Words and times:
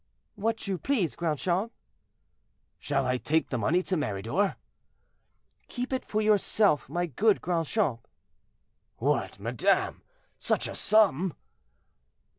"What 0.33 0.65
you 0.65 0.79
please, 0.79 1.15
Grandchamp." 1.15 1.71
"Shall 2.79 3.05
I 3.05 3.17
take 3.19 3.49
the 3.49 3.57
money 3.59 3.83
to 3.83 3.95
Meridor?" 3.95 4.55
"Keep 5.67 5.93
it 5.93 6.03
for 6.03 6.23
yourself, 6.23 6.89
my 6.89 7.05
good 7.05 7.39
Grandchamp." 7.39 7.99
"What, 8.97 9.39
madame, 9.39 10.01
such 10.39 10.67
a 10.67 10.73
sum?" 10.73 11.35